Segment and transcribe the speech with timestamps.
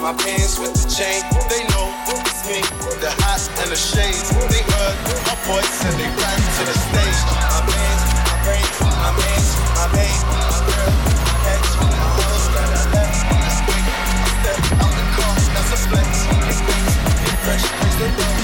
[0.00, 1.20] My pants with the chain,
[1.52, 2.64] they know it's me.
[3.04, 4.96] The hot and the shades, they heard
[5.28, 7.20] my voice and they ran to the stage.
[7.36, 11.36] My man's, my brain, my man's, my main, my girl, my
[11.84, 13.12] my left,
[14.96, 16.08] the car, that's flex.
[17.44, 18.39] Fresh,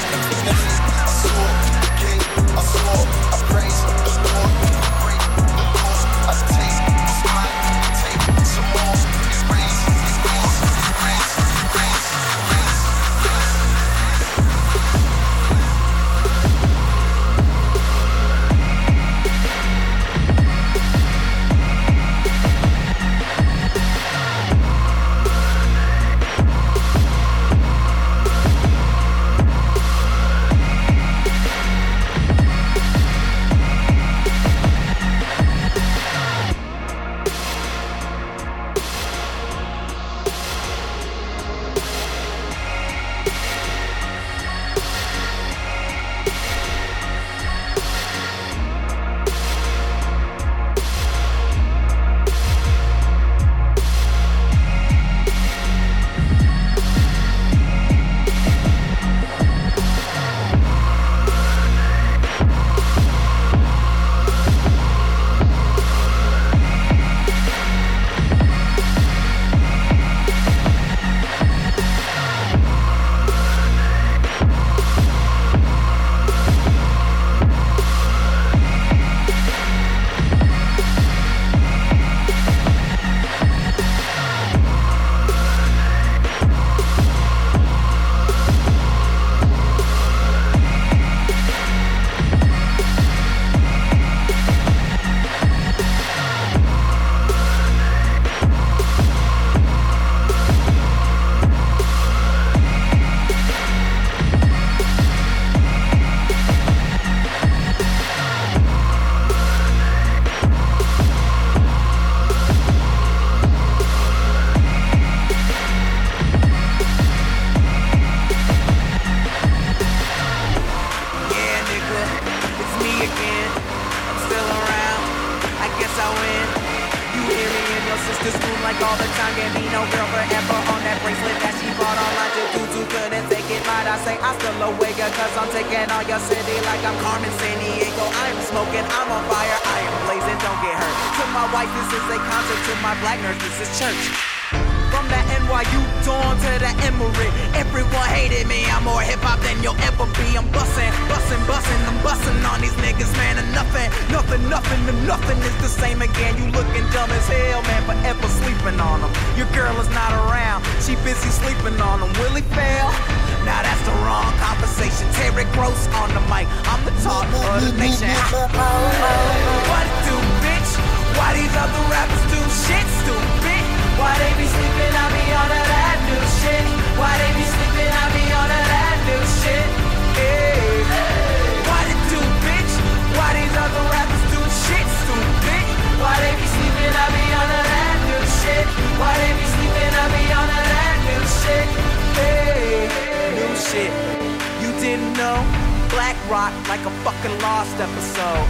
[196.76, 198.44] like a fucking lost episode.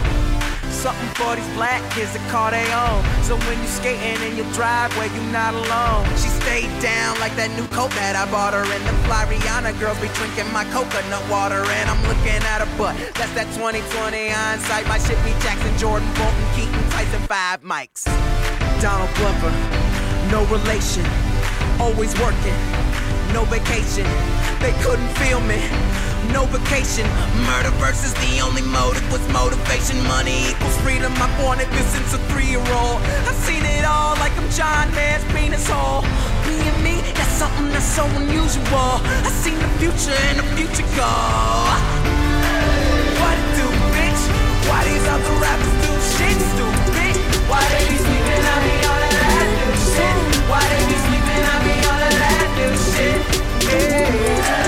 [0.67, 2.99] Something for these black kids that call they own.
[3.23, 6.03] So when you skating in your driveway, you not alone.
[6.19, 8.67] She stayed down like that new coat that I bought her.
[8.67, 11.63] And the fly Rihanna girls be drinking my coconut water.
[11.63, 12.99] And I'm looking at her butt.
[13.15, 14.83] That's that 2020 hindsight.
[14.91, 18.03] My shit be Jackson, Jordan, Bolton, Keaton, Tyson, five mics.
[18.83, 19.55] Donald Glover,
[20.35, 21.07] no relation.
[21.79, 22.57] Always working,
[23.37, 24.05] no vacation.
[24.65, 25.61] They couldn't feel me
[26.33, 27.05] no vacation.
[27.45, 29.95] Murder versus the only motive was motivation.
[30.09, 31.13] Money equals freedom.
[31.21, 32.97] I wanted this since a three year old.
[33.29, 36.01] I've seen it all like I'm John Man's penis hole.
[36.49, 38.89] Being me, that's something that's so unusual.
[39.05, 41.13] I seen the future and the future go.
[43.21, 44.23] What do, bitch?
[44.65, 47.15] Why these other rappers do shit stupid?
[47.45, 48.06] Why they be
[53.69, 54.66] Yeah.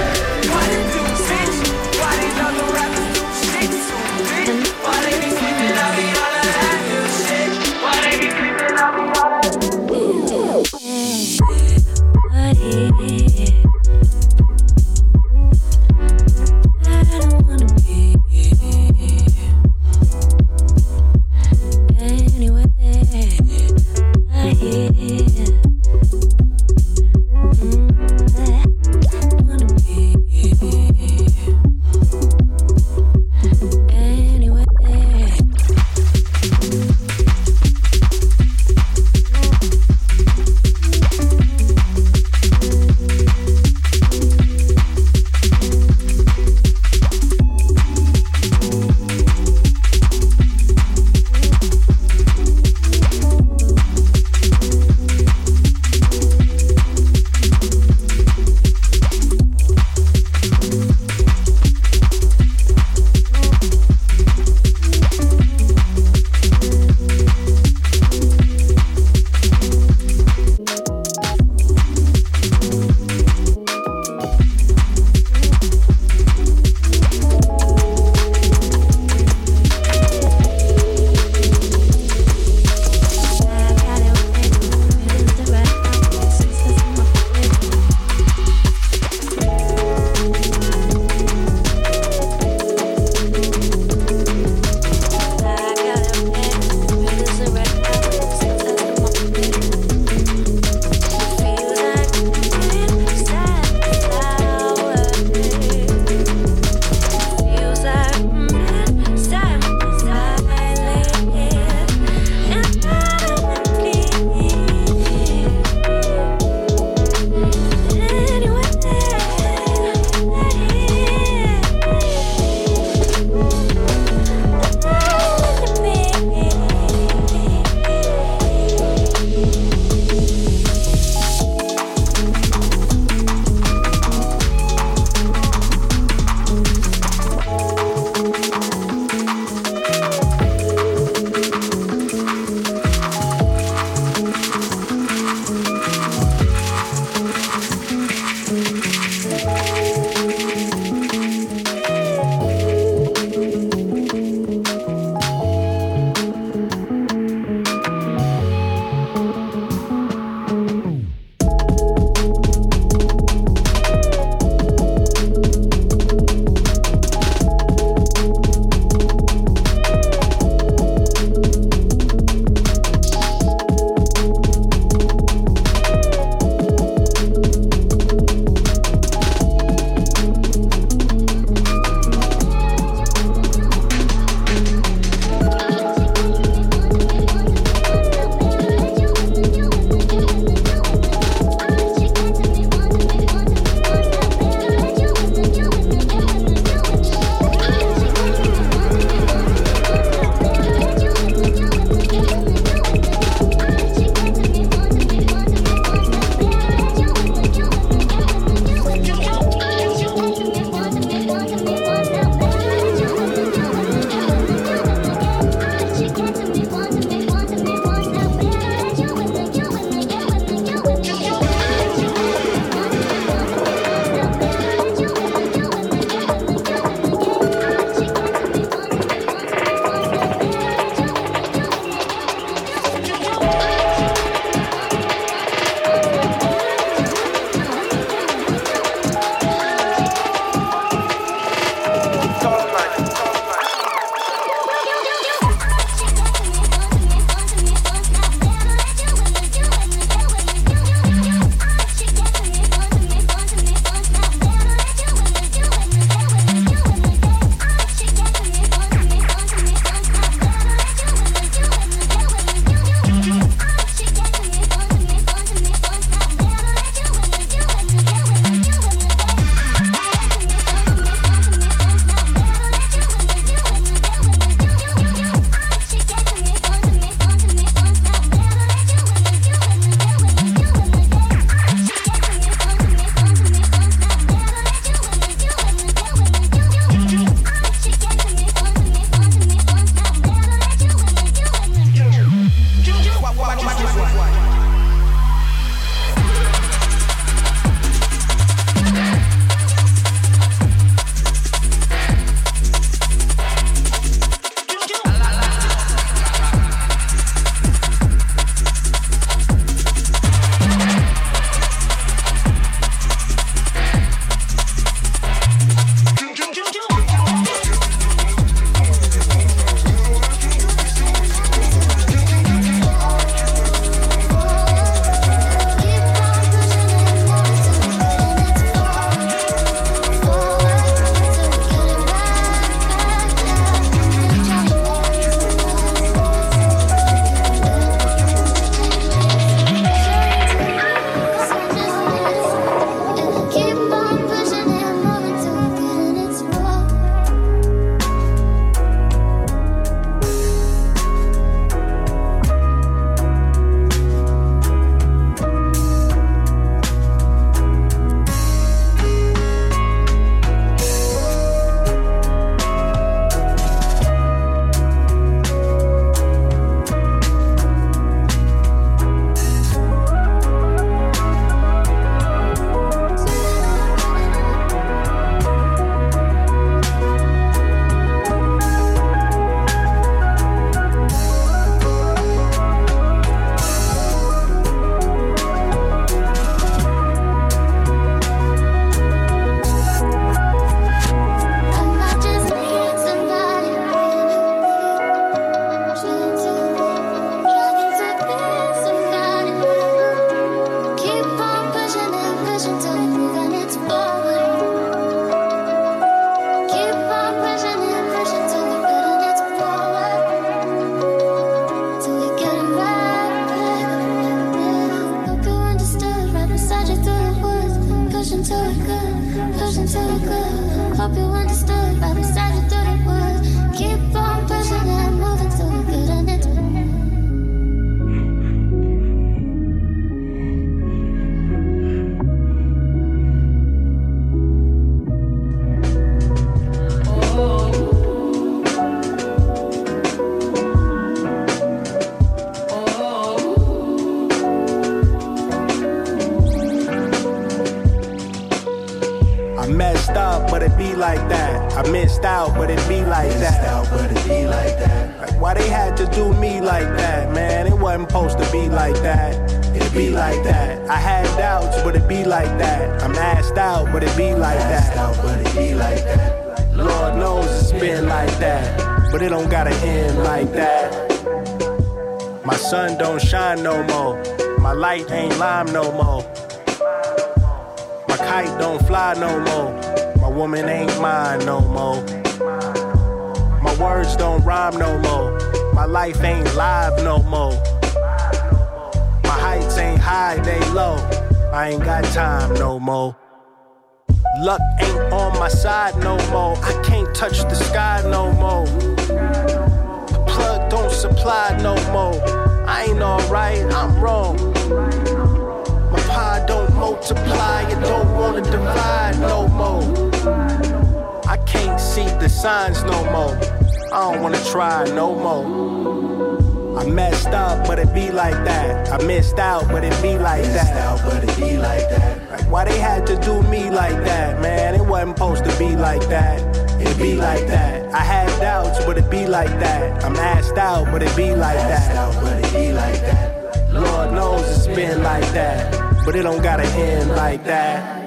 [517.30, 518.92] Messed up, but it be like that.
[518.92, 520.78] I missed out, but it be like missed that.
[520.78, 522.32] Out, but it be like that.
[522.32, 524.76] Like why they had to do me like that, man?
[524.76, 526.42] It wasn't supposed to be like that.
[526.82, 527.94] It be like that.
[527.94, 530.04] I had doubts, but it be like that.
[530.04, 531.96] I'm asked out, but it be like that.
[531.96, 533.74] Out, but it be like that.
[533.74, 537.98] Lord knows it's been like that, but it don't gotta end like that.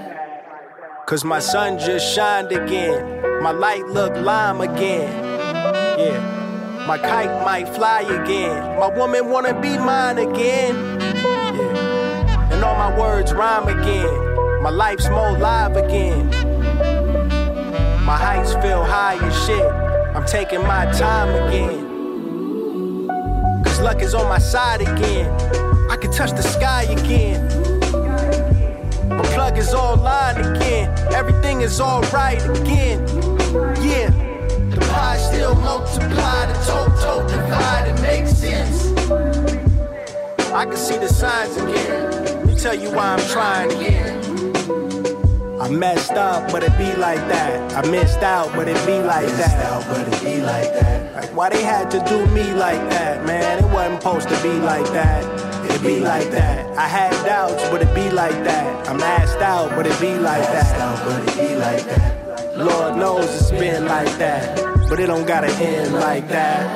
[1.07, 3.43] Cause my sun just shined again.
[3.43, 5.13] My light look lime again.
[5.99, 6.42] Yeah.
[6.87, 8.79] My kite might fly again.
[8.79, 10.99] My woman wanna be mine again.
[11.01, 12.53] Yeah.
[12.53, 14.63] And all my words rhyme again.
[14.63, 16.29] My life's more live again.
[18.05, 19.65] My heights feel high as shit.
[20.17, 21.87] I'm taking my time again.
[23.65, 25.31] Cause luck is on my side again.
[25.89, 27.49] I can touch the sky again.
[29.09, 30.93] My plug is online again.
[31.15, 33.07] Everything is alright again.
[33.81, 34.22] Yeah.
[35.19, 38.93] Still multiply, the total divide, it makes sense.
[40.53, 42.11] I can see the signs again.
[42.25, 44.19] Let me tell you why I'm trying again.
[45.61, 47.73] I messed up, but it be like that.
[47.75, 49.65] I missed out, but it be like that.
[49.67, 51.15] out, but it be like that.
[51.15, 53.65] Like why they had to do me like that, man?
[53.65, 55.23] It wasn't supposed to be like that.
[55.71, 56.67] It be like that.
[56.77, 58.89] I had doubts, but it be like that.
[58.89, 60.81] I'm asked out, but it be like Asked that.
[60.81, 62.22] out, but it be like that.
[62.57, 64.57] Lord knows it's been like that,
[64.89, 66.71] but it don't gotta end like that.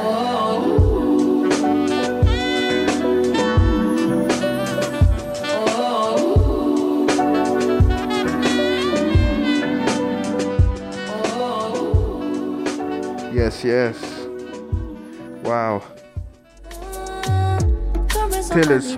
[13.35, 14.27] Yes, yes.
[15.45, 15.83] Wow.
[18.51, 18.93] Pillars.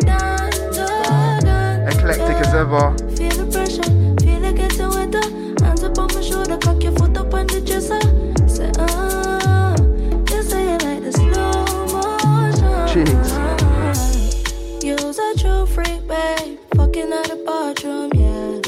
[1.90, 3.97] Eclectic as ever.
[6.60, 6.74] Uh,
[14.82, 16.58] You's a true freak, babe.
[16.76, 18.60] Fucking out the bathroom, yeah.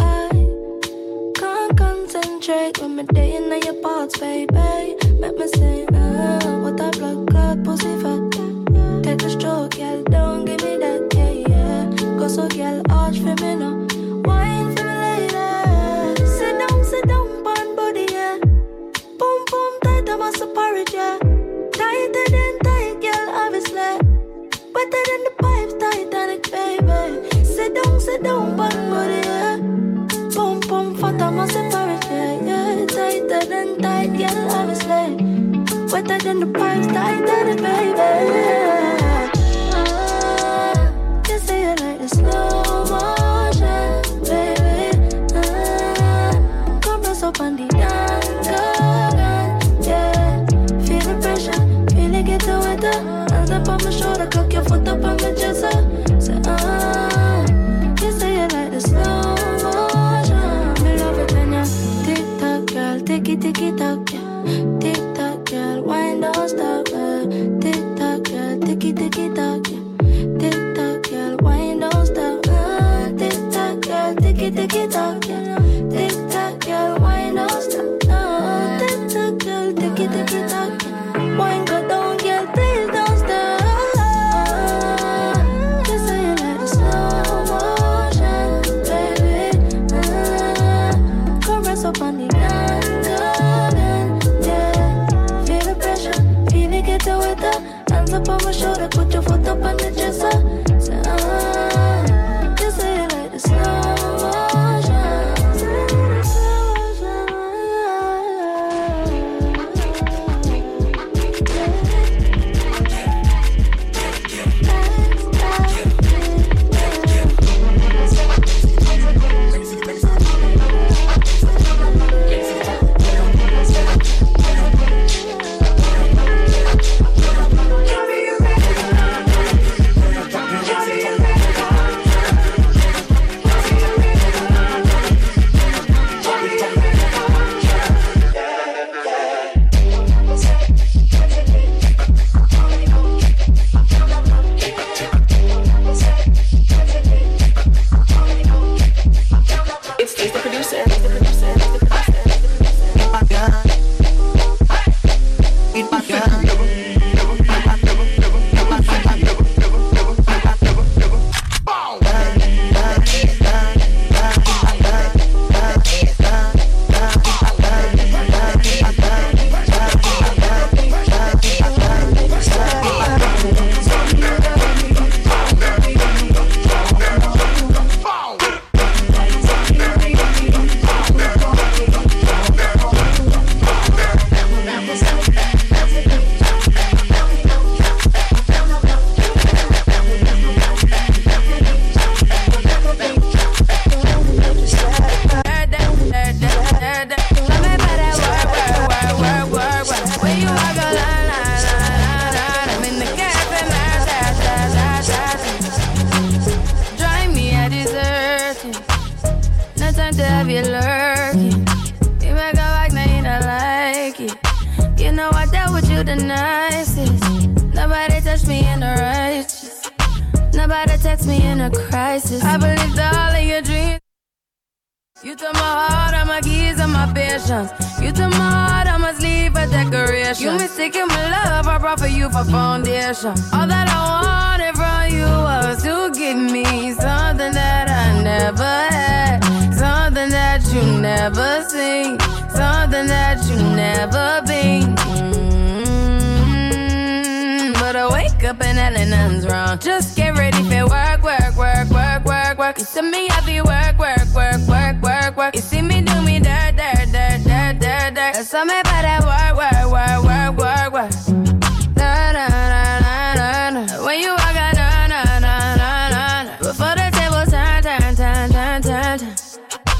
[0.00, 0.28] I
[1.38, 4.96] can't concentrate when my day in your parts, baby.
[5.20, 8.32] Make me say, what that blood clot pussy fat.
[9.04, 11.90] Take the stroke, girl, don't give me that, yeah, yeah.
[12.18, 13.77] Go so, girl, arch for me now.
[35.98, 38.87] Wetter than the pipes, Titanic, baby.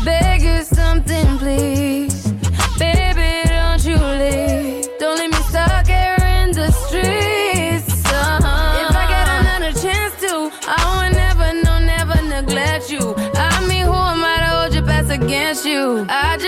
[0.08, 2.32] Beg you something, please.
[2.78, 4.88] Baby, don't you leave.
[4.98, 7.92] Don't leave me stuck here in the streets.
[8.06, 8.86] Uh-huh.
[8.88, 10.32] If I get another chance to,
[10.66, 13.14] I would never, no, never neglect you.
[13.34, 16.06] I mean, who am I to hold your best against you?
[16.08, 16.47] I just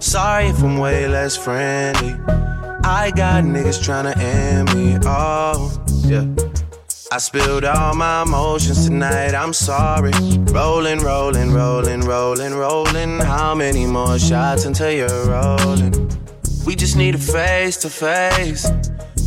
[0.00, 2.12] sorry if I'm way less friendly.
[2.84, 4.98] I got niggas tryna end me.
[5.04, 6.26] Oh, yeah.
[7.10, 10.12] I spilled all my emotions tonight, I'm sorry.
[10.52, 13.18] Rolling, rolling, rolling, rolling, rolling.
[13.20, 15.92] How many more shots until you're rolling?
[16.66, 18.70] We just need a face to face.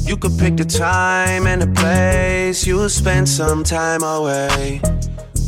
[0.05, 2.67] You could pick the time and the place.
[2.67, 4.81] You'll spend some time away.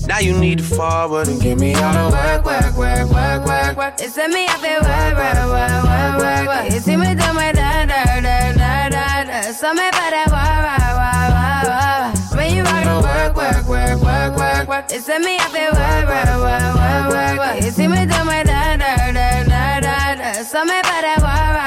[0.08, 3.78] Now you need to forward and give me all the work, work, work, work, work,
[3.78, 3.94] work.
[4.00, 6.74] It's me, I feel work, work, work, work, work, work.
[6.74, 9.42] You see me do my da, da, da, da, da, da.
[9.54, 12.36] So me that work, work, work, work, work.
[12.36, 14.86] When you rock the work, work, work, work, work, work.
[14.92, 17.64] It's me, I feel work, work, work, work, work, work.
[17.64, 20.44] You see me do my da, da, da, da, da, da.
[20.44, 21.63] So me work, work, work,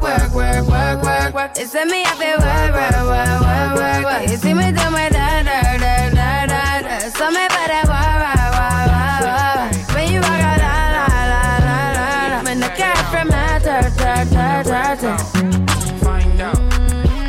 [0.00, 1.50] work, work, work, work, work, work.
[1.58, 4.22] A me, I feel work, work, work, work, work, work.
[4.30, 6.98] You see me do my da, da, da, da, da, da.
[7.10, 7.68] So me work.
[9.94, 12.42] When you rock out, la, la, la, la, la, la.
[12.44, 15.16] When the cat from my ta, ta, ta, ta, ta.
[16.04, 16.58] Find out.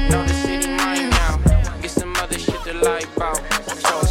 [0.10, 1.38] Know the city now.
[1.82, 2.79] Get some other shit to.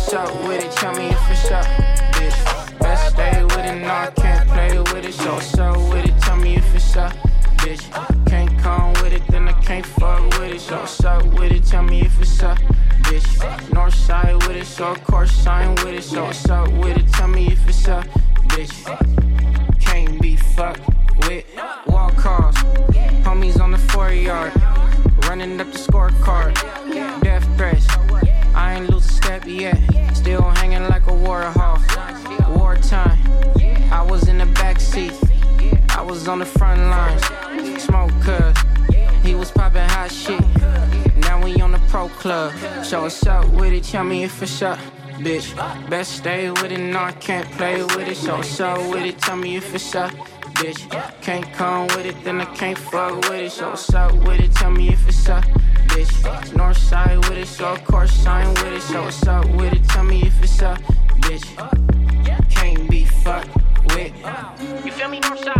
[0.09, 0.73] So with it?
[0.73, 1.66] Tell me if it's up,
[2.14, 2.79] bitch.
[2.79, 5.12] Best with it, I can't play with it.
[5.12, 6.18] So with it?
[6.23, 7.12] Tell me if it's up,
[7.68, 10.61] Can't come with it, then I can't fuck with it.
[10.61, 10.76] So
[11.07, 11.64] up with it?
[11.66, 12.57] Tell me if it's up,
[13.02, 13.72] bitch.
[13.74, 16.02] North side with it, so of course I'm with it.
[16.02, 17.07] So up with it?
[17.12, 18.07] Tell me if it's up,
[18.48, 18.72] bitch.
[19.81, 20.81] Can't be fucked
[21.26, 21.44] with.
[21.87, 22.57] Wall calls,
[23.26, 24.54] homies on the four yard,
[25.28, 26.54] running up the scorecard.
[27.22, 27.87] Death threats,
[28.54, 29.78] I ain't lose a step yet.
[30.14, 31.83] Still hanging like a war hawk.
[32.48, 33.18] Wartime,
[33.92, 35.12] I was in the back seat.
[35.99, 37.25] I was on the front lines.
[37.83, 38.57] Smoke cuz,
[39.25, 40.41] he was popping hot shit.
[41.17, 42.53] Now we on the pro club.
[42.85, 43.83] So what's up with it?
[43.83, 44.79] Tell me if it's up.
[45.25, 45.49] Bitch,
[45.91, 48.17] best stay with it, no, I can't play with it.
[48.17, 49.19] So what's up with it?
[49.19, 50.13] Tell me if it's up.
[50.61, 50.81] Bitch,
[51.21, 53.51] can't come with it, then I can't fuck with it.
[53.51, 54.53] So what's up with it?
[54.53, 55.43] Tell me if it's up.
[55.89, 58.83] Bitch, north side with it, so of course I'm with it.
[58.83, 59.83] So what's up with it?
[59.89, 60.79] Tell me if it's up.
[61.23, 61.47] Bitch,
[62.51, 63.51] can't be fucked
[63.97, 64.13] with.
[64.85, 65.58] You feel me, north side?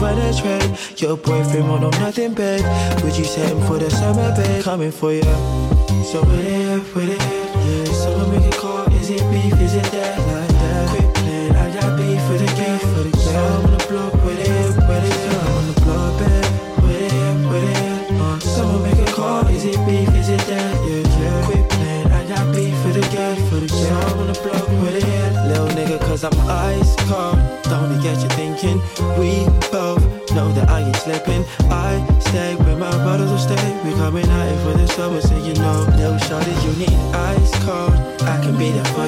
[0.00, 0.30] by the.
[0.96, 3.04] Your boyfriend won't know nothing, bad.
[3.04, 4.64] Would you send him for the summer, babe?
[4.64, 5.22] Coming for you.
[6.04, 7.29] So with it, with it.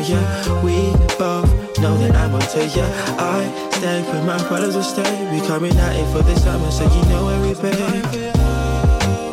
[0.02, 0.18] ya.
[0.62, 2.86] We both know that I'm onto ya.
[3.18, 5.14] I stand with my brothers to stay.
[5.32, 7.76] We coming out in for the summer, so you know where we been.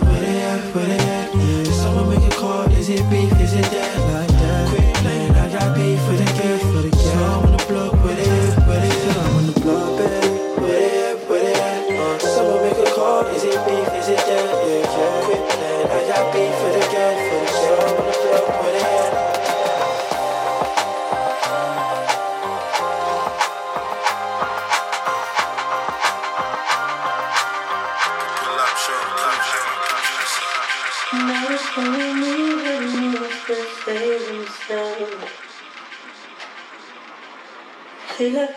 [0.05, 0.75] Where they at?
[0.75, 1.35] Where they at?
[1.35, 1.63] Yeah.
[1.71, 2.69] Someone make a call.
[2.71, 3.38] Is it beef?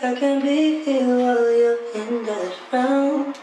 [0.05, 3.37] I can be here while you're in that round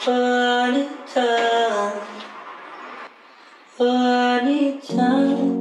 [0.00, 2.02] Funny time.
[3.78, 5.54] Funny time.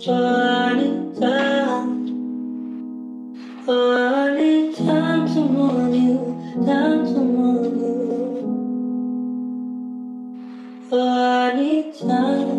[0.00, 0.90] Funny
[1.20, 1.90] time.
[3.66, 6.18] Funny time to mourn you.
[6.64, 8.48] Time to mourn you.
[10.88, 12.50] Funny time.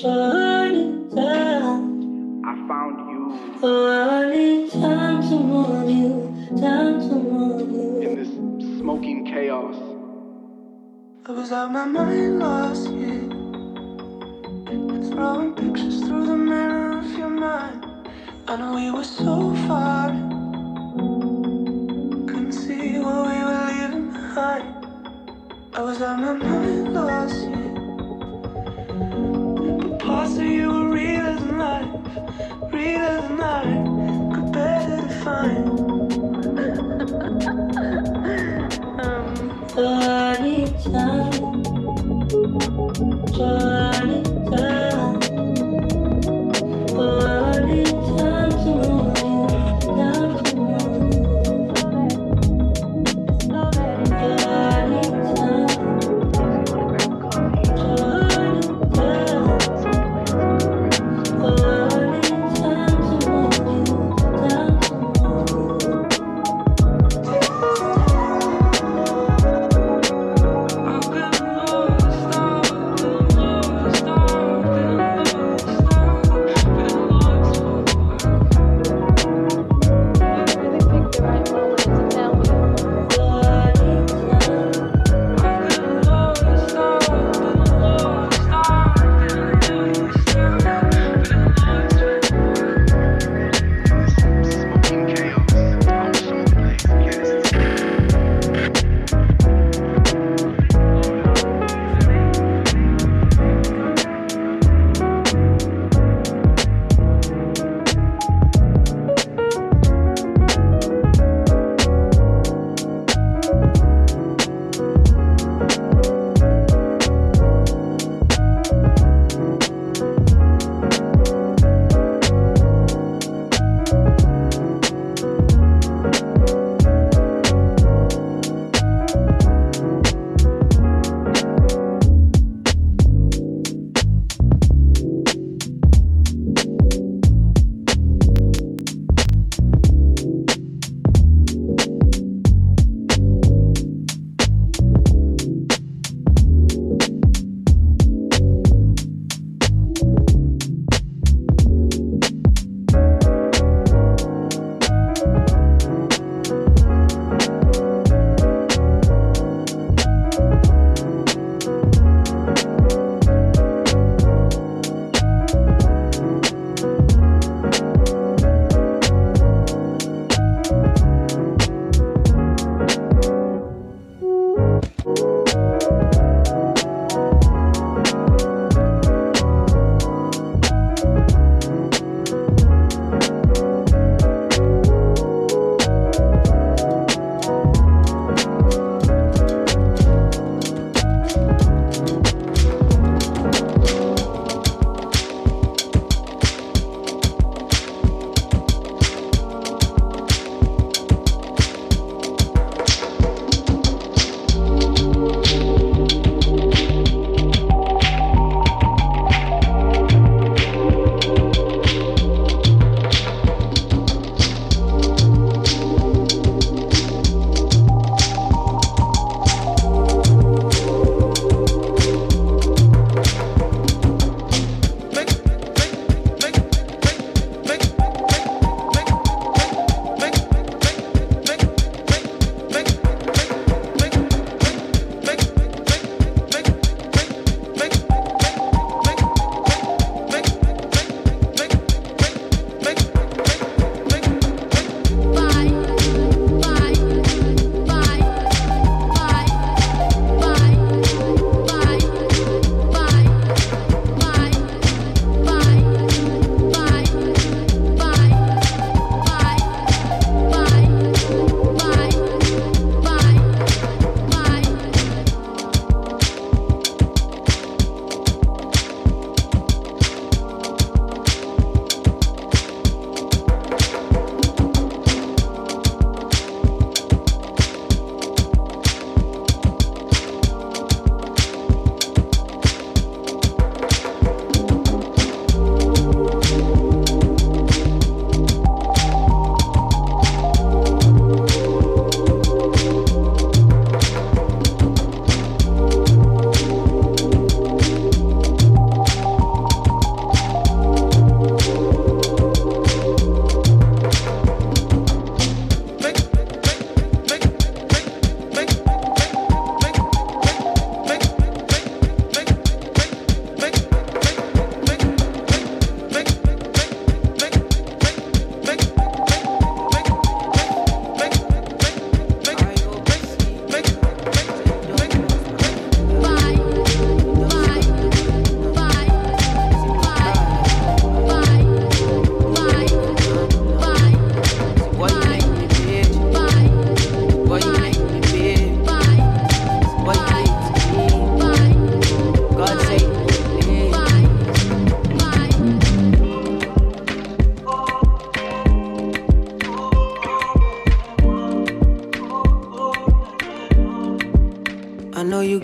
[0.00, 1.95] Funny time.
[3.28, 8.00] I need time to mourn you, time to mourn you.
[8.02, 9.74] In this smoking chaos.
[11.26, 13.28] I was out my mind last year.
[15.10, 17.84] Throwing pictures through the mirror of your mind.
[18.46, 20.10] I know we were so far.
[22.28, 24.86] Couldn't see what we were leaving behind.
[25.74, 27.74] I was out my mind last year.
[29.80, 31.96] But parts of you were real as life.
[39.76, 40.64] Johnny,
[43.36, 44.35] Johnny,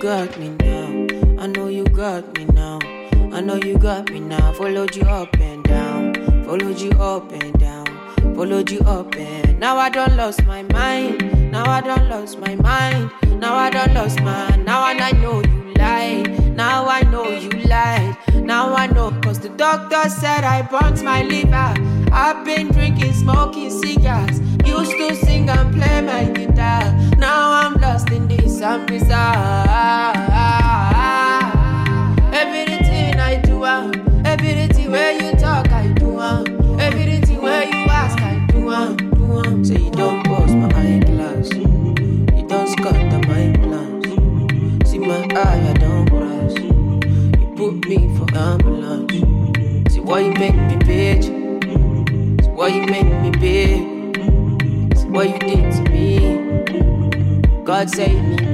[0.02, 1.06] got me now.
[1.40, 2.80] I know you got me now.
[3.32, 4.52] I know you got me now.
[4.54, 6.14] Followed you up and down.
[6.44, 7.86] Followed you up and down.
[8.34, 11.52] Followed you up and now I don't lost my mind.
[11.52, 13.11] Now I don't lost my mind.
[50.12, 51.26] Why you make me bitch.
[52.54, 53.32] Why you make me.
[54.94, 57.64] See what you did to me.
[57.64, 58.51] God save me,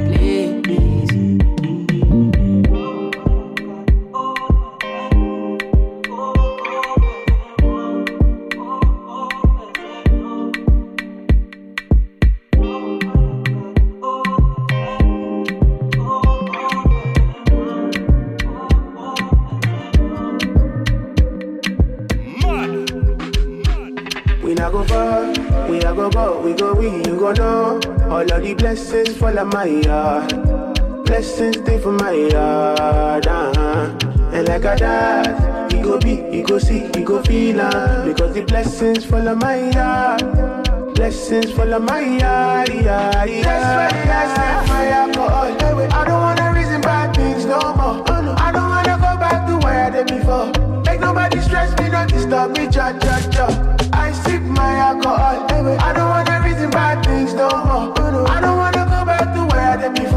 [29.38, 31.04] blessings fall on my yard.
[31.04, 33.98] Blessings stay for my yard, uh-huh.
[34.32, 38.34] And like a dad, he go be, he go see, he go feel uh, Because
[38.34, 40.94] the blessings fall on my yard.
[40.94, 43.42] Blessings fall on my yard, yeah, yeah.
[43.42, 45.92] That's why I said my alcohol.
[45.92, 48.04] I don't wanna reason bad things no more.
[48.10, 50.46] I don't wanna go back to where I did before.
[50.82, 53.46] Make nobody stress me, not disturb me, cha cha cha.
[53.92, 55.46] I sip my alcohol.
[55.78, 58.28] I don't wanna reason bad things no more.
[58.28, 58.57] I don't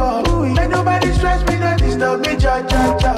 [0.02, 0.68] did before.
[0.70, 3.14] Nobody stress me, not disturb me, cha cha cha.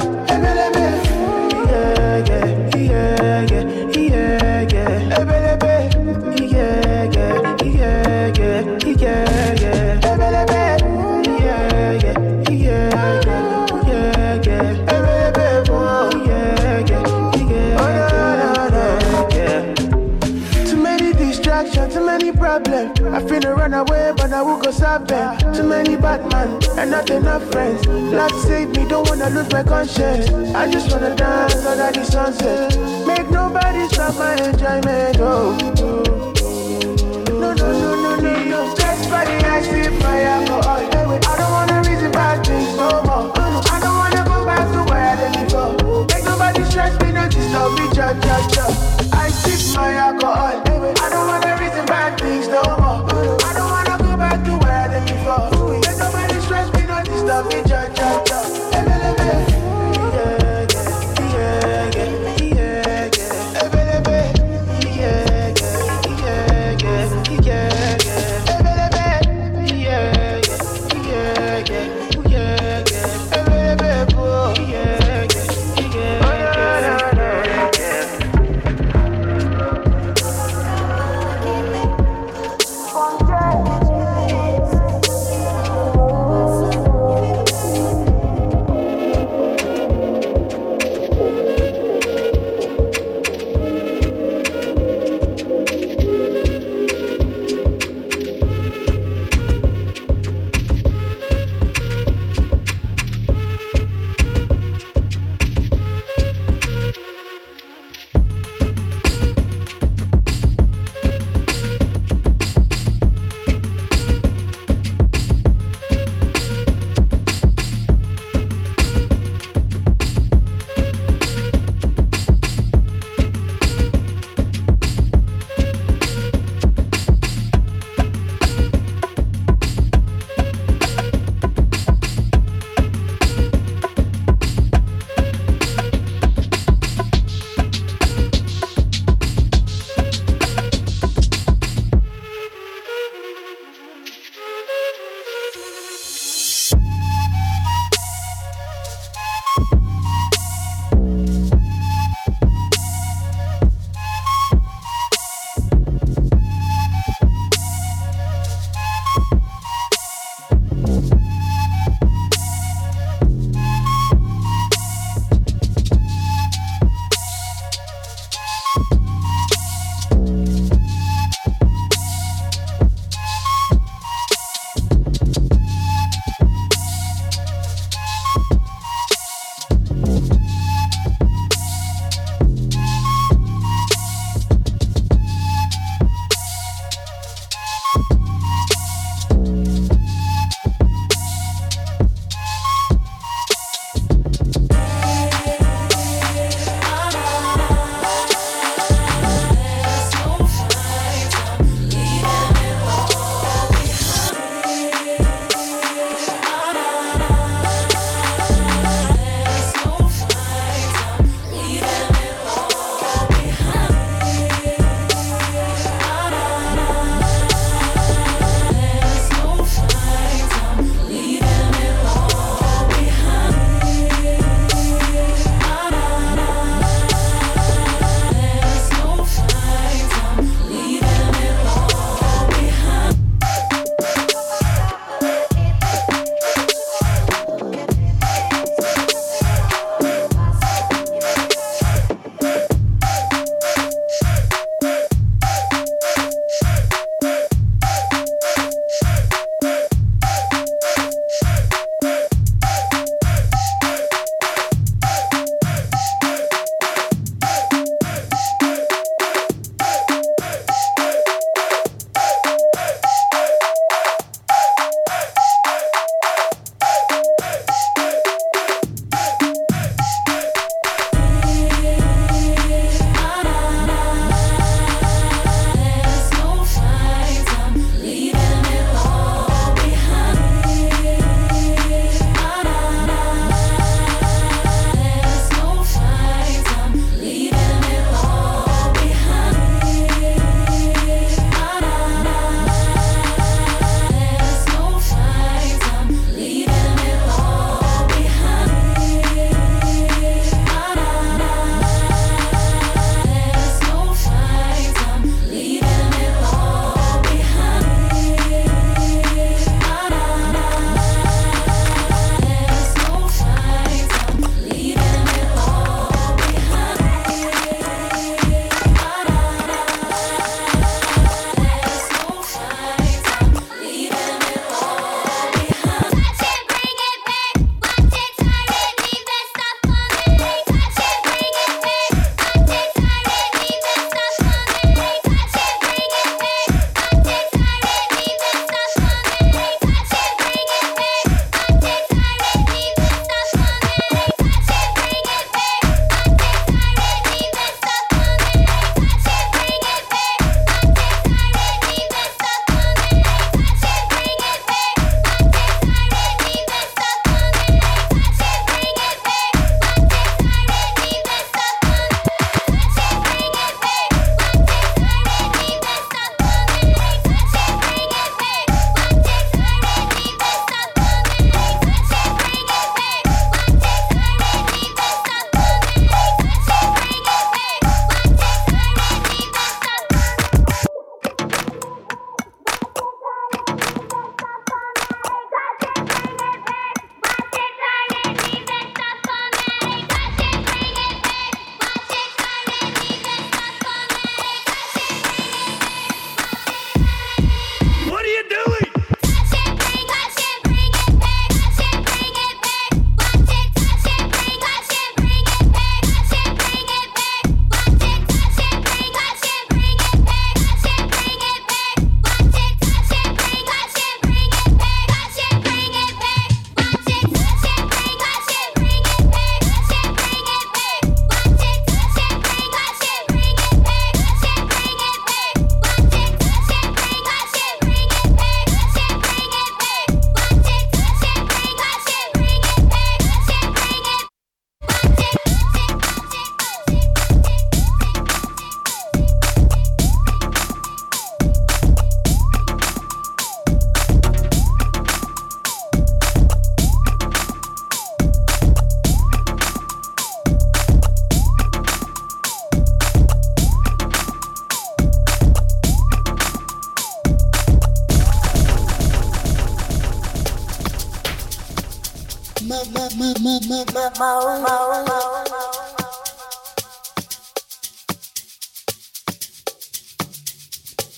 [1.70, 4.53] Yeah, yeah, yeah, yeah, yeah, yeah.
[24.80, 25.54] Them.
[25.54, 27.86] Too many bad men and not enough friends.
[27.88, 30.30] Lord save me, don't wanna lose my conscience.
[30.56, 32.76] I just wanna dance under the sunset.
[33.06, 35.18] Make nobody stop my enjoyment.
[35.20, 35.58] Oh.
[37.30, 38.76] No, no, no, no, no, no.
[38.76, 40.80] That's why I sip my alcohol.
[40.82, 43.32] I don't wanna reason bad things no more.
[43.36, 46.08] I don't wanna go back to where I did.
[46.10, 48.66] Make nobody stress me, not disturb me, cha cha cha.
[49.14, 50.62] I sip my alcohol.
[50.66, 53.03] I don't wanna reason bad things no more.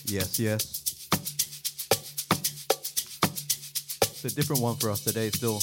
[0.08, 0.84] Yes, yes.
[4.02, 5.62] It's a different one for us today, still.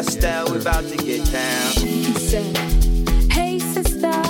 [0.00, 1.72] Estelle, we about to get down.
[1.72, 2.56] He said,
[3.30, 4.29] Hey, sister.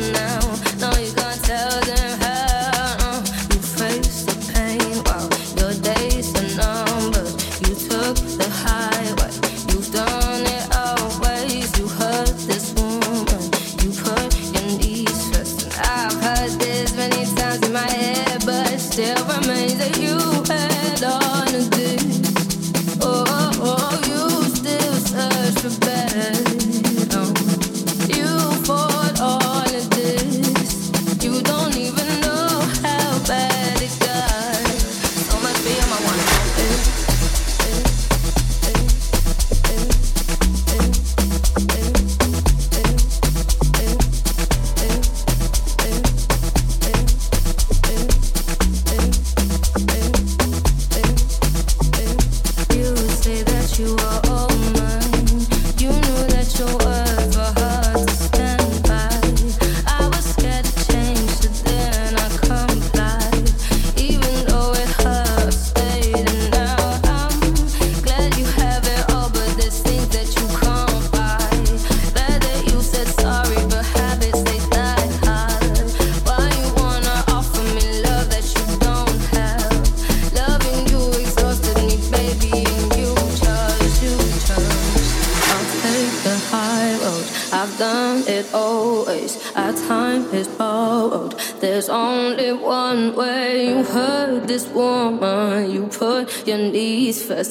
[0.00, 0.29] tonight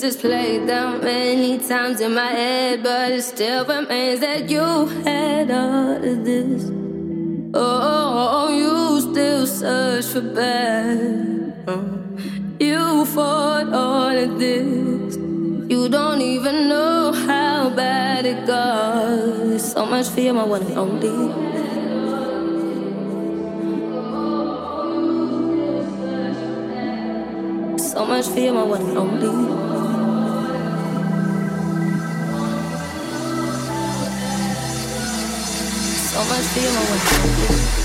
[0.01, 5.51] It's played out many times in my head, but it still remains that you had
[5.51, 6.71] all of this.
[7.53, 11.83] Oh, you still search for better.
[12.61, 15.17] You fought all of this.
[15.17, 19.59] You don't even know how bad it got.
[19.59, 21.09] So much fear, my one and only.
[27.77, 29.38] So much fear, my one and only.
[36.51, 37.78] Feel what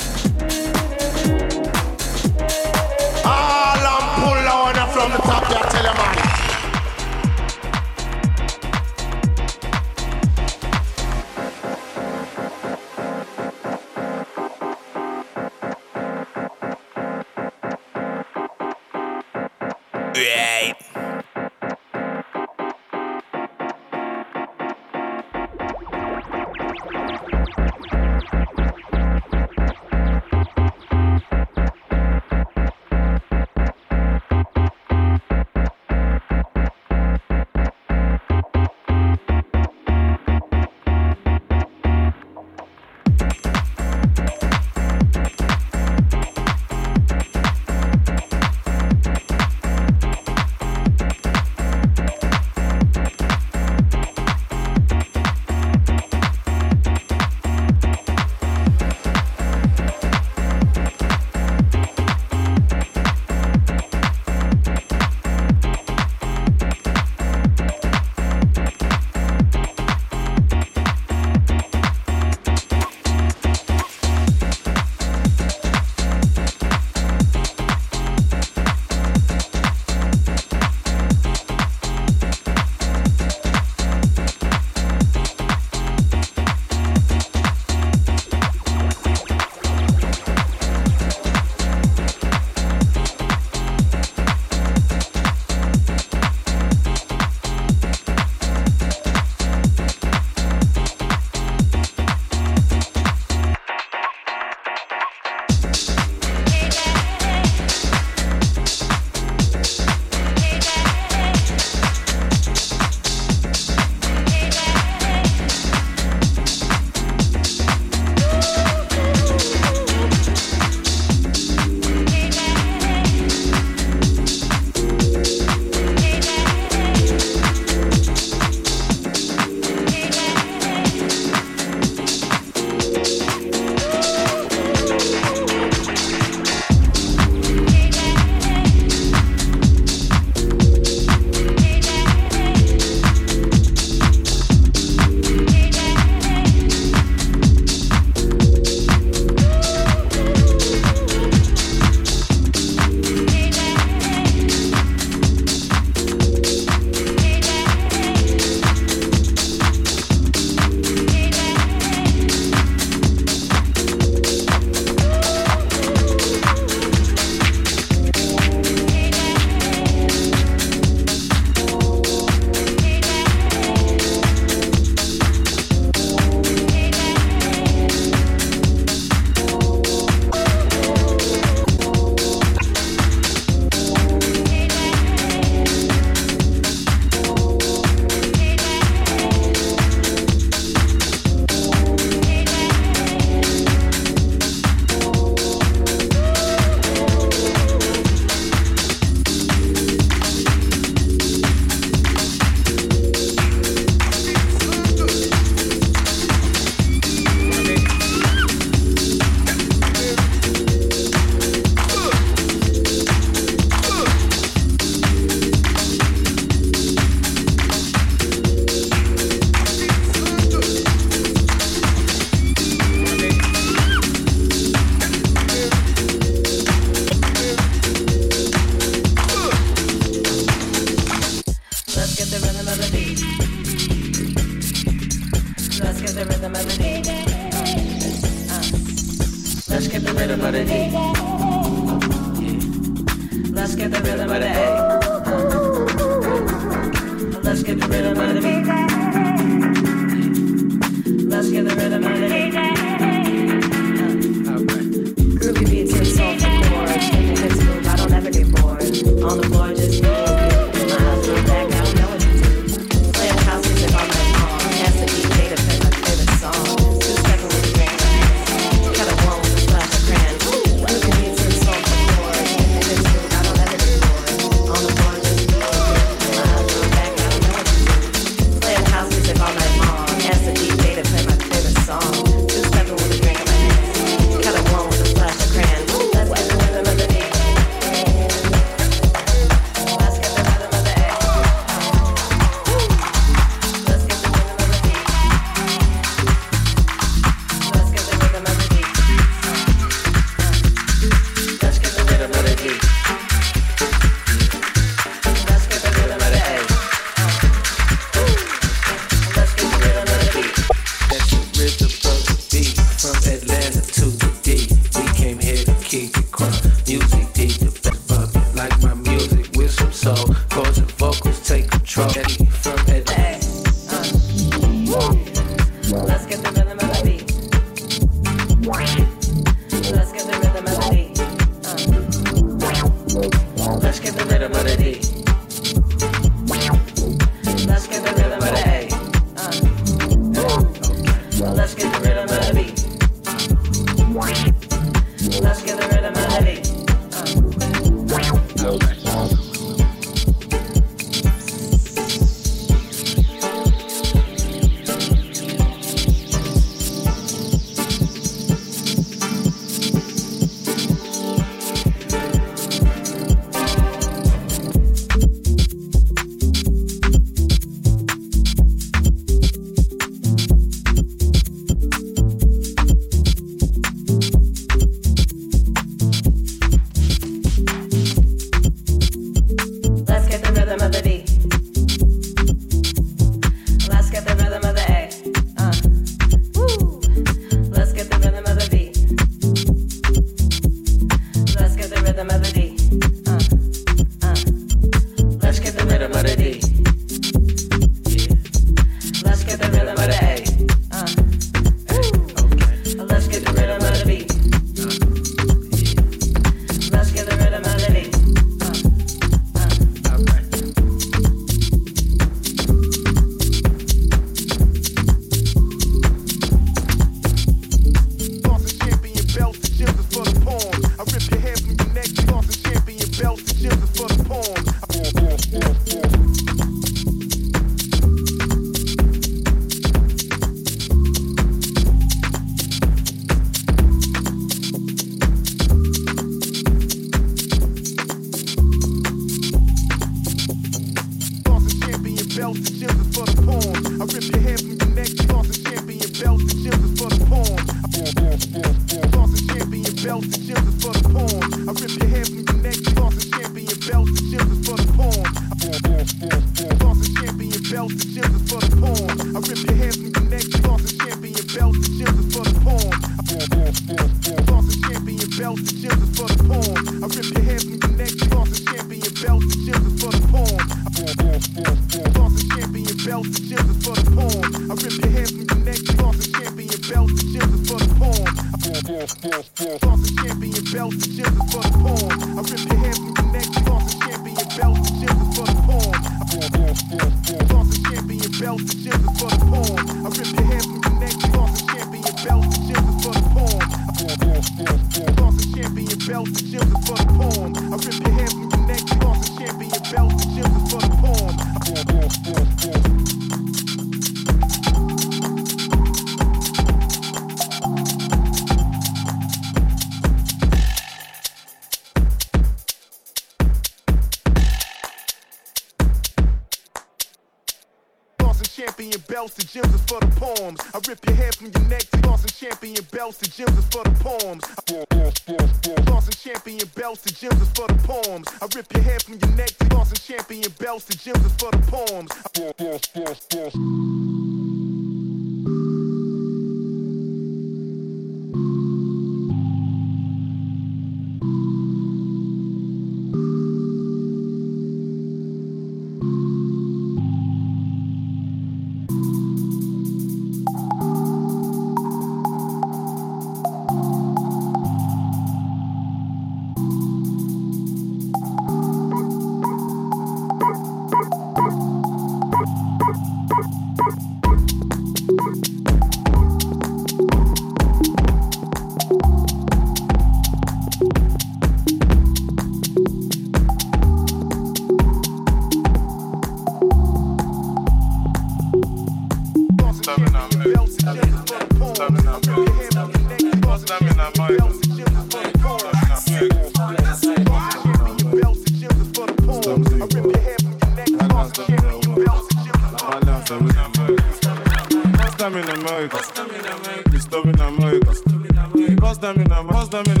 [599.02, 599.52] them in America.
[599.52, 600.00] Most them in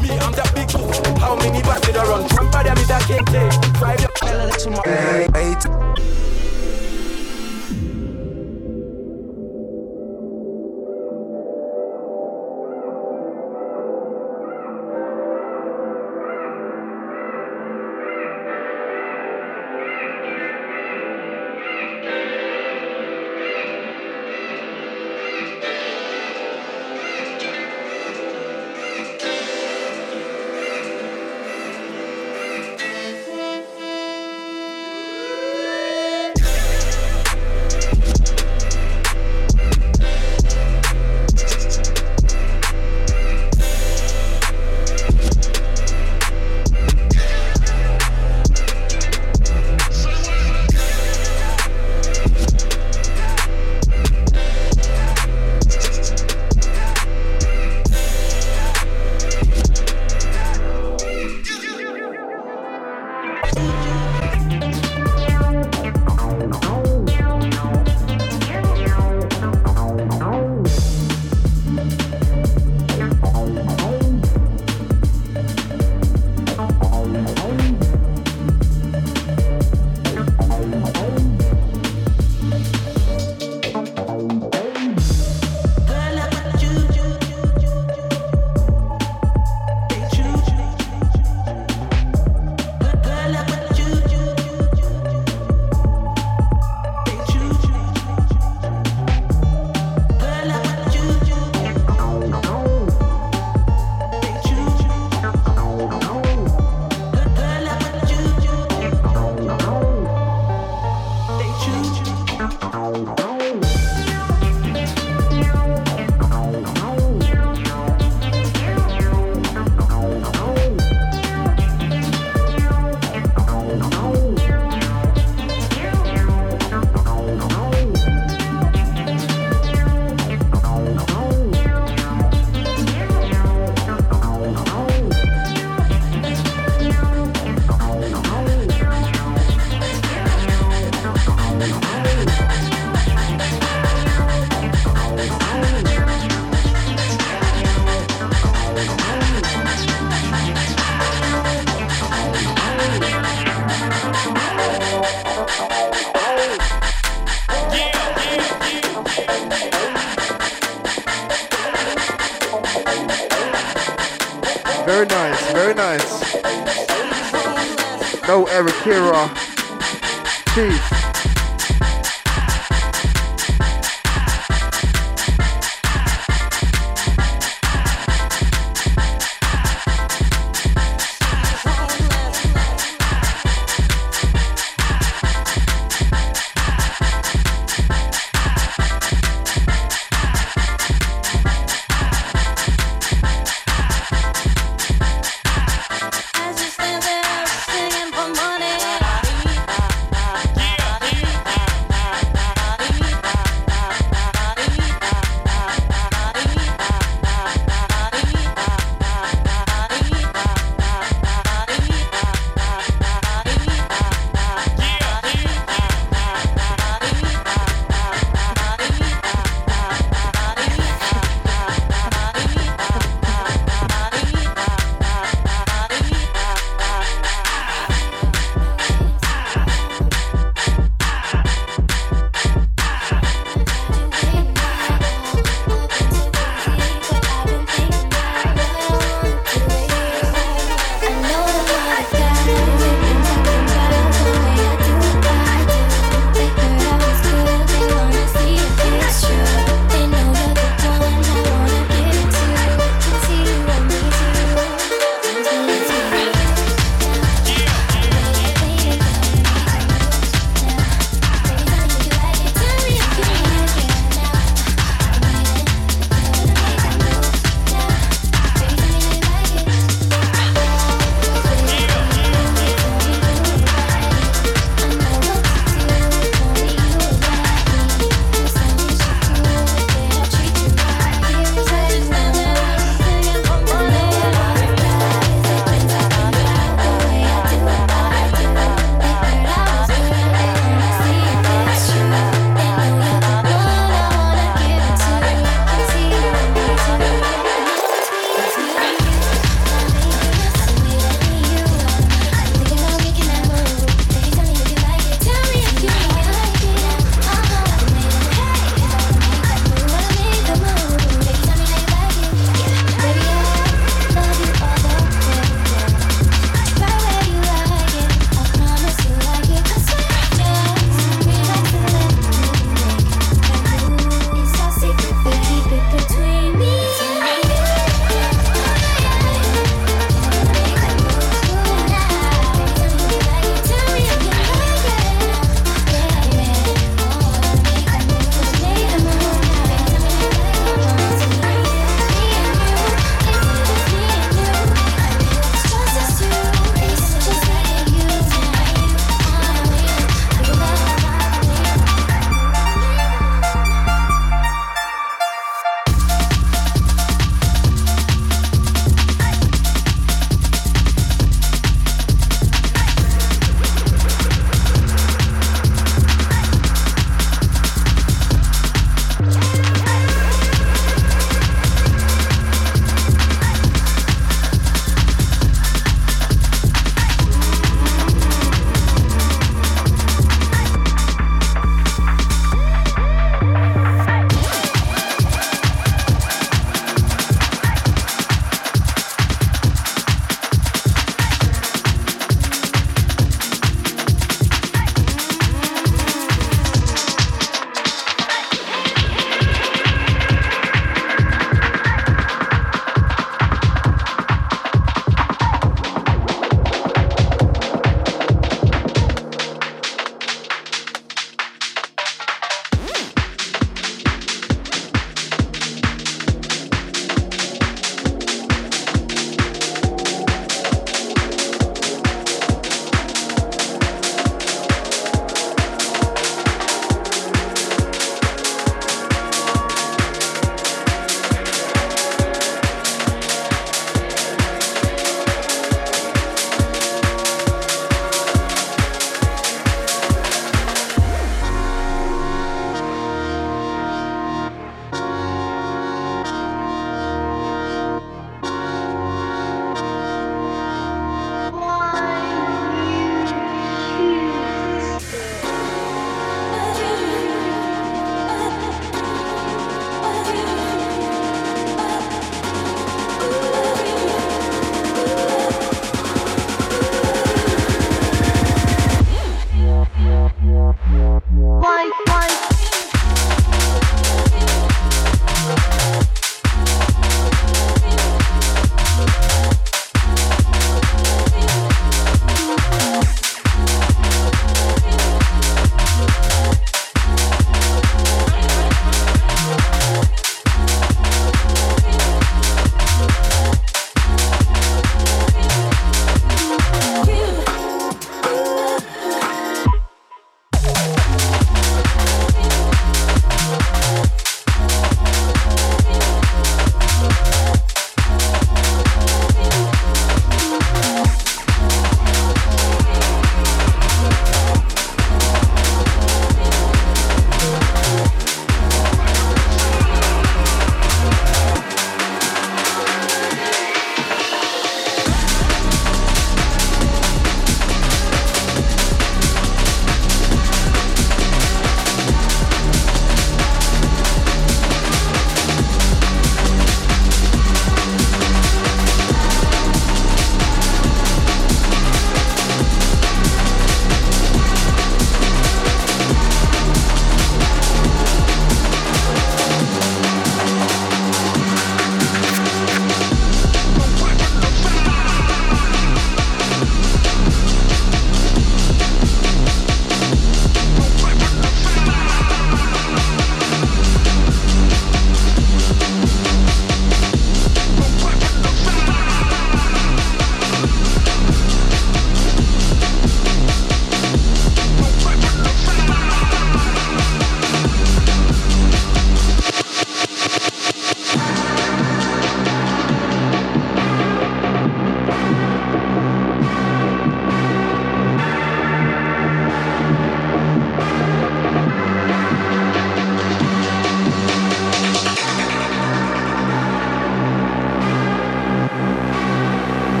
[0.00, 1.20] Me that big boy.
[1.20, 2.26] How many back did I run?
[2.30, 3.76] Trump i can't a KT.
[3.76, 4.14] Five.
[4.14, 5.15] Tell her tomorrow.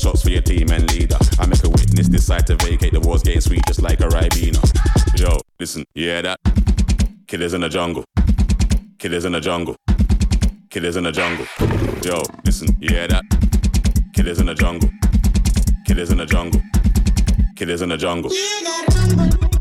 [0.00, 1.18] Shots for your team and leader.
[1.38, 2.92] I make a witness decide to vacate.
[2.92, 4.60] The war's getting sweet just like a Ribena.
[5.18, 6.40] Yo, listen, yeah, that?
[7.26, 8.04] Killers in the jungle.
[8.98, 9.76] Killers in the jungle.
[10.70, 11.46] Killers in the jungle.
[12.02, 13.24] Yo, listen, yeah, that?
[14.14, 14.88] Killers in the jungle.
[15.86, 16.62] Killers in the jungle.
[17.56, 19.59] Killers in the jungle.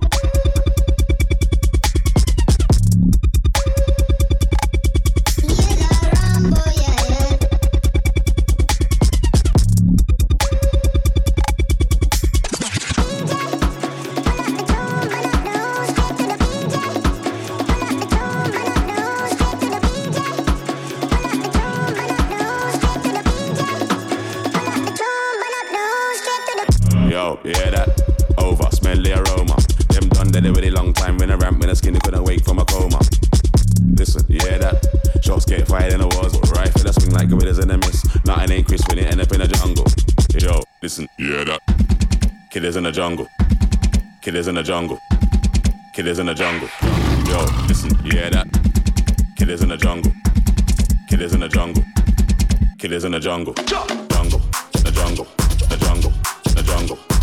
[30.31, 32.65] Done dead already long time when I ramp when I skinny couldn't wake from a
[32.65, 32.99] coma.
[33.81, 34.77] Listen, you hear that?
[35.23, 38.05] Shots get fired in the walls, but rifle a swing like gorillas in a mist.
[38.25, 39.85] Nothing ain't crisp when it end up in the jungle.
[40.37, 41.61] Yo, listen, you hear that?
[42.51, 43.27] Killers in the jungle.
[44.21, 44.99] Killers in the jungle.
[45.95, 46.69] Killers in the jungle.
[47.25, 48.47] Yo, listen, you hear that?
[49.35, 50.13] Killers in the jungle.
[51.09, 51.83] Killers in the jungle.
[52.77, 53.55] Killers in the jungle.
[53.65, 53.97] Jungle.
[54.83, 55.27] The jungle.
[55.69, 56.13] The jungle.
[56.53, 57.18] The jungle.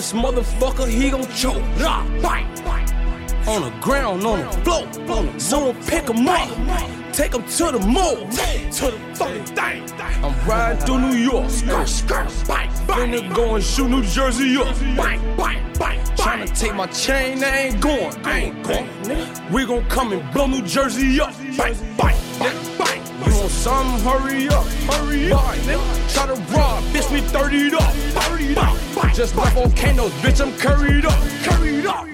[0.00, 1.62] This motherfucker, he gon' choke.
[1.78, 2.46] Rah, bang,
[3.46, 6.48] On the ground, on the floor, zone, pick him up.
[7.12, 9.82] Take him to the mall, to the fucking thing.
[10.24, 13.10] I'm riding through New York, skirt, skirt, bang, bang.
[13.12, 16.00] Finna go and shoot New Jersey up, bang, bang, bang.
[16.16, 19.52] Tryna take my chain, I ain't going, I ain't going.
[19.52, 23.00] We gon' come and blow New Jersey up, bang, bang, nigga, bang.
[23.26, 24.00] You want some?
[24.00, 25.54] Hurry up, hurry up.
[26.08, 27.99] Try to rob, bitch, we 30'd up, 30'd up.
[29.20, 32.06] Just like volcanoes, bitch, I'm curried up, curried up.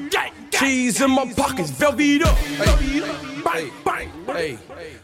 [0.50, 2.34] Keys in my pockets, velvet up.
[2.36, 4.58] Hey, bang, bang, hey,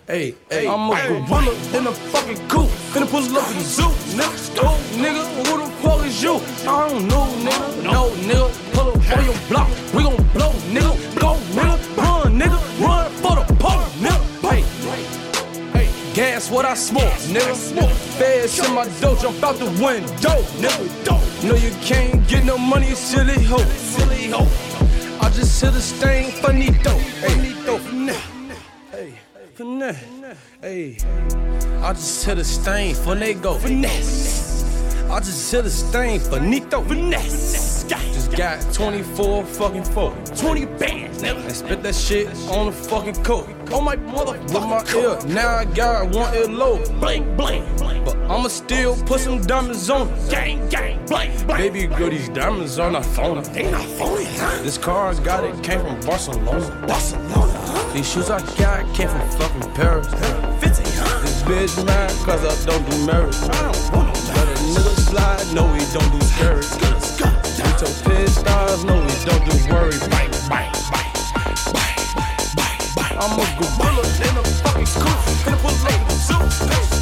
[0.08, 0.66] hey, hey.
[0.66, 2.68] I'm a gorilla in a fucking coop.
[2.90, 3.84] Finna pull up in the zoo,
[4.18, 4.64] nigga.
[4.64, 6.40] Oh, nigga, who the fuck is you?
[6.68, 7.84] I don't know, nigga.
[7.84, 8.50] No, nigga.
[8.72, 9.70] Pull up on your block.
[9.94, 11.20] We gon' blow, nigga.
[11.20, 11.96] Go, nigga.
[11.96, 12.58] Run, nigga.
[12.84, 13.41] Run for the
[16.14, 17.54] Gas what I smoke, nigga.
[17.54, 17.90] Smoke.
[18.18, 21.44] Feds in my dough, jump out the window, nigga.
[21.44, 23.64] No, you can't get no money, silly hoe.
[23.64, 24.46] Silly hoe.
[25.22, 27.00] I just hit a stain, funny dope.
[27.00, 28.22] Hey, finesse.
[28.90, 29.14] Hey,
[29.54, 30.04] finesse.
[30.60, 30.98] Hey,
[31.80, 33.58] I just hit a stain, finago.
[33.58, 34.61] Finesse.
[35.12, 36.80] I just hit a stain, finito.
[36.84, 37.84] Finesse.
[37.84, 40.10] Just got 24 fucking 4.
[40.34, 41.44] 20 bands, nigga.
[41.44, 43.46] And spit that shit on the fucking coat.
[43.74, 44.70] On my motherfucker.
[44.70, 45.34] my ear.
[45.34, 46.78] Now I got one ear low.
[46.98, 47.62] Bling, bling.
[48.06, 50.08] But I'ma still put some diamonds on.
[50.08, 50.30] it.
[50.30, 51.58] Gang, gang, bling, bling.
[51.58, 53.42] Baby girl, these diamonds are not phony.
[53.48, 54.62] They not phony, huh?
[54.62, 56.86] This car I got it came from Barcelona.
[56.86, 57.92] Barcelona.
[57.92, 60.06] These shoes I got came from fucking Paris.
[60.06, 61.20] 50, huh?
[61.20, 63.36] This bitch mad cause I don't do marriage.
[63.36, 64.01] I don't
[65.12, 66.64] slide, no, he don't do scary.
[67.58, 69.98] We told pit stars, no, we don't do worry.
[70.08, 71.12] Bang, bang, bang.
[73.20, 75.18] I'm a gorilla in a fucking coop.
[75.44, 77.01] Finna pull up in zoo.